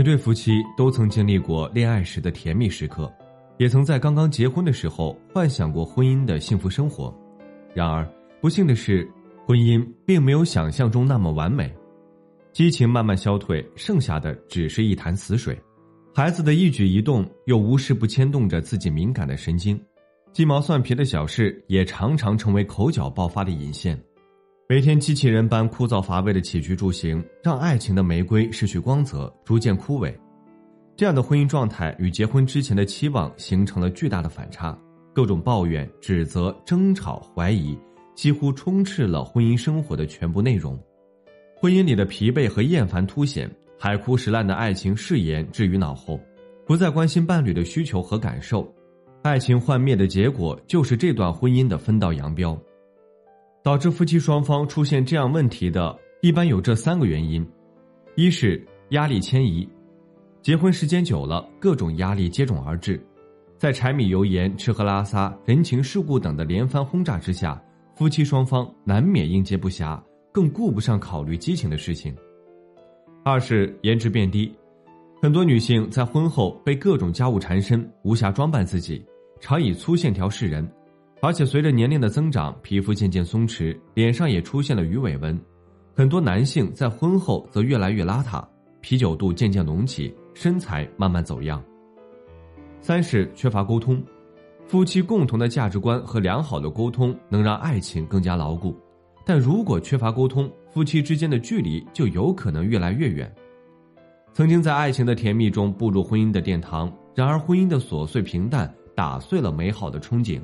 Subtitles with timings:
[0.00, 3.12] 每对夫妻都曾经历过恋爱时的甜蜜时刻，
[3.58, 7.14] 也曾在刚刚结婚的时候幻想过婚姻的幸福生活。
[7.74, 8.10] 然而，
[8.40, 9.06] 不幸的是，
[9.44, 11.70] 婚姻并没有想象中那么完美，
[12.50, 15.54] 激情慢慢消退，剩下的只是一潭死水。
[16.14, 19.78] 孩子的一举一动又无时不牵动着自己敏感的神经，
[20.32, 24.02] 鸡毛蒜皮的小事也常常成为口角爆发的引线。
[24.70, 30.14] 每天机器人般枯燥乏味的起居住行，让爱情的玫瑰失去光泽，逐渐枯萎。
[30.94, 34.78] 这样的婚姻状态与结婚之前的期望形成了巨大的反差，
[35.12, 37.76] 各种抱怨、指责、争吵、怀疑，
[38.14, 40.78] 几乎充斥了婚姻生活的全部内容。
[41.56, 46.20] 婚姻里的疲惫和厌烦凸显，海枯石烂的爱情誓言置于脑后，
[46.64, 48.72] 不再关心伴侣的需求和感受。
[49.22, 52.56] 爱情幻灭的结果，就是这段婚姻的分道扬镳。
[53.62, 57.46] 导致夫妻双方出现这样问题的，一般有这三个原因：
[58.16, 59.68] 一是压力迁移，
[60.40, 62.98] 结婚时间久了，各种压力接踵而至，
[63.58, 67.62] 在柴米油盐、吃喝拉撒、人情世故等的连番轰炸之下，
[67.94, 70.00] 夫妻双方难免应接不暇，
[70.32, 72.14] 更顾不上考虑激情的事情；
[73.22, 74.50] 二是颜值变低，
[75.20, 79.04] 很多女性在婚后被各种家务缠身，无暇装扮自己，
[79.38, 80.66] 常以粗线条示人。
[81.22, 85.38] 而且随着年龄的增长，皮肤渐渐松弛，脸上也出现了鱼尾纹。
[85.94, 88.42] 很多男性在婚后则越来越邋遢，
[88.80, 91.62] 啤酒肚渐渐隆起，身材慢慢走样。
[92.80, 94.02] 三是缺乏沟通，
[94.66, 98.74] 夫妻共同的价值观和良好的沟通能让爱情更加牢固，
[99.26, 103.30] 但如果缺乏沟通，夫妻之间的距离就有可能越来越远。
[104.32, 110.40] 曾经在爱情的甜蜜中步入婚姻的殿堂，然而婚姻的琐碎平淡打碎了美好的憧憬。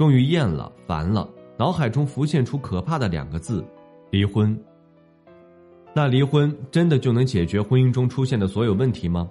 [0.00, 1.28] 终于厌了，烦了，
[1.58, 3.62] 脑海中浮现出可怕的两个字：
[4.10, 4.58] 离婚。
[5.94, 9.28] 那离婚真的就能解决婚姻中出现的所有问题吗？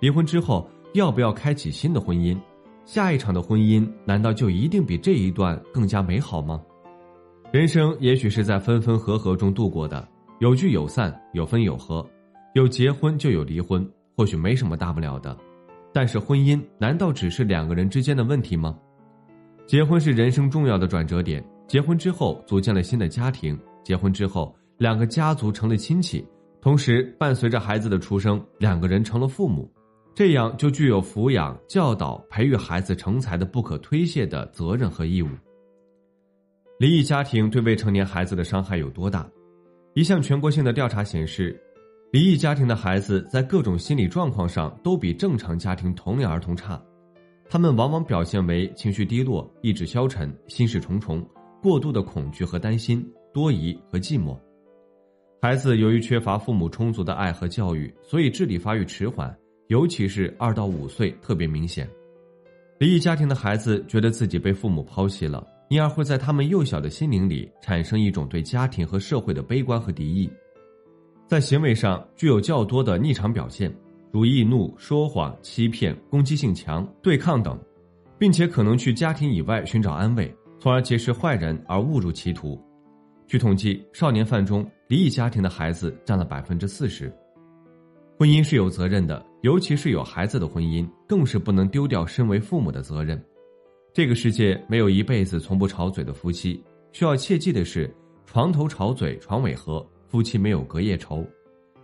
[0.00, 2.36] 离婚之后要不要开启新的婚姻？
[2.84, 6.60] 下一场的婚姻难道就一定比这一段更加美好吗？
[7.52, 10.04] 人生也许是在分分合合中度过的，
[10.40, 12.04] 有聚有散，有分有合，
[12.54, 15.38] 有结婚就有离婚，或许没什么大不了的。
[15.92, 18.76] 但是婚姻难道只是两个人之间的问题吗？
[19.68, 21.44] 结婚是人生重要的转折点。
[21.66, 26.26] 结婚之后，组建了新的家庭；结婚之后，两个家族成了亲戚，
[26.58, 29.70] 同时伴随着孩子的出生，两个人成了父母，
[30.14, 35.28] 这样就具有抚养、教导、培育孩子成才的不可推卸的责任和义务。
[36.78, 39.28] 离异家庭对未成年孩子的伤害有多大？
[39.92, 41.54] 一项全国性的调查显示，
[42.10, 46.82] 离异家庭的孩子在各种心理状况上都比正常家庭同龄儿童差。
[47.50, 51.26] 他们往往表现为情绪低落、意志消沉、心事重重、
[51.62, 54.38] 过度的恐惧和担心、多疑和寂寞。
[55.40, 59.34] 孩子由于缺乏父母充足的爱和教育，所以智力发育迟缓，
[59.68, 61.88] 尤其是二到五岁特别明显。
[62.78, 70.30] 离异家庭的孩子觉得自己被父母抛弃了，因而会在他们幼小的心灵里产生一种对家庭和社会的悲观和敌意，
[71.26, 73.72] 在行为上具有较多的逆常表现。
[74.10, 77.58] 如易怒、说谎、欺骗、攻击性强、对抗等，
[78.18, 82.58] 并且可能去家庭以外寻找安慰，从而结识坏人而误入歧途。
[83.26, 87.12] 据统计，少年犯中离异家庭的孩子占了百分之四十。
[88.18, 93.22] 婚姻是有责任的，尤其是有孩子的婚姻，更是不能丢掉身为父母的责任。
[93.92, 97.94] 这个世界没有一辈子从不吵嘴的夫妻，需要切记的是：
[98.26, 101.24] 床头吵嘴床尾和，夫妻没有隔夜仇，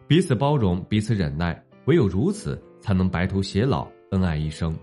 [0.09, 1.64] 彼此包容，彼此忍耐。
[1.87, 4.75] 唯有如此，才能白头偕老，恩爱一生。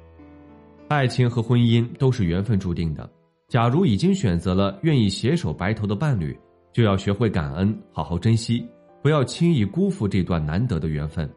[0.87, 3.09] 爱情和婚姻都是缘分注定的。
[3.47, 6.37] 假如已经选择了愿意携手白头的伴侣，
[6.71, 8.65] 就要学会感恩，好好珍惜，
[9.01, 11.29] 不要轻易辜负这段难得的缘分。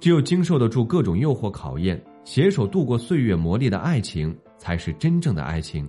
[0.00, 5.88] 只有经受得住各种诱惑考验，携手度过岁月磨砺的爱情，才是真正的爱情。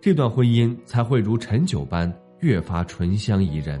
[0.00, 3.80] 这段婚姻才会如陈酒般越发醇香怡人。